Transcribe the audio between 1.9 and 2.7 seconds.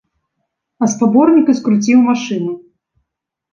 машыну.